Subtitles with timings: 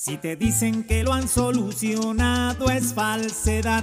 [0.00, 3.82] Si te dicen que lo han solucionado es falsedad,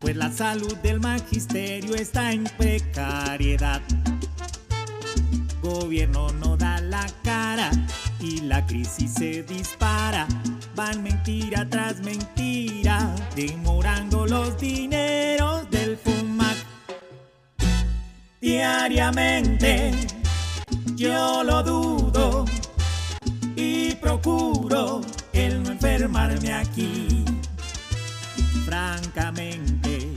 [0.00, 3.80] pues la salud del magisterio está en precariedad.
[5.62, 7.70] Gobierno no da la cara
[8.18, 10.26] y la crisis se dispara.
[10.74, 16.56] Van mentira tras mentira, demorando los dineros del FUMAC.
[18.40, 19.92] Diariamente
[20.96, 22.01] yo lo dudo
[26.02, 27.24] enfermarme aquí.
[28.64, 30.12] Francamente,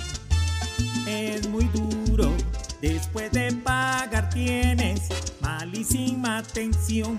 [1.06, 2.34] es muy duro.
[2.82, 5.02] Después de pagar tienes
[5.42, 7.18] malísima atención.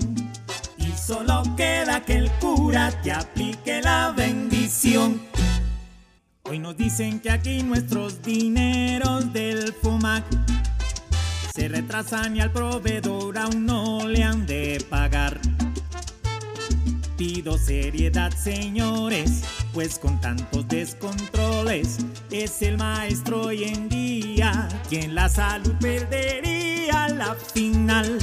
[0.79, 5.21] Y solo queda que el cura te aplique la bendición.
[6.43, 10.25] Hoy nos dicen que aquí nuestros dineros del FUMAC
[11.55, 14.86] se retrasan y al proveedor aún no le han de.
[17.55, 21.99] Seriedad, señores, pues con tantos descontroles
[22.33, 28.19] es el maestro hoy en día quien la salud perdería la final.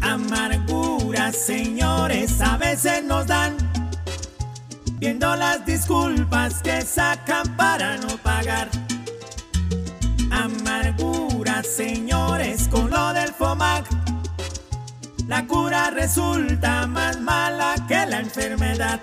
[0.00, 3.56] Amargura, señores, a veces nos dan,
[5.00, 8.70] viendo las disculpas que sacan para no pagar.
[10.30, 14.05] Amargura, señores, con lo del FOMAC
[15.26, 19.00] la cura resulta más mala que la enfermedad.